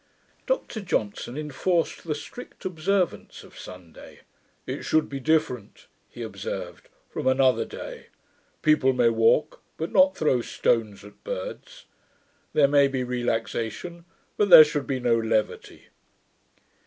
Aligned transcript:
Dr 0.47 0.81
Johnson 0.81 1.37
enforced 1.37 2.03
the 2.07 2.15
strict 2.15 2.65
observance 2.65 3.43
of 3.43 3.55
Sunday. 3.55 4.21
'It 4.65 4.81
should 4.83 5.09
be 5.09 5.19
different,' 5.19 5.85
he 6.09 6.23
observed, 6.23 6.89
'from 7.11 7.27
another 7.27 7.65
day. 7.65 8.07
People 8.63 8.93
may 8.93 9.09
walk, 9.09 9.61
but 9.77 9.91
not 9.91 10.17
throw 10.17 10.41
stones 10.41 11.03
at 11.05 11.23
birds. 11.23 11.85
There 12.53 12.67
may 12.67 12.87
be 12.87 13.03
relaxation, 13.03 14.05
but 14.37 14.49
there 14.49 14.63
should 14.65 14.87
be 14.87 14.99
no 14.99 15.15
levity.' 15.19 15.89